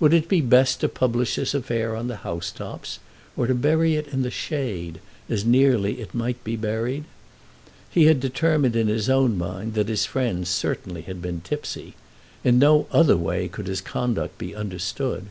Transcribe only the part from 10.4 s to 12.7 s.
certainly had been tipsy. In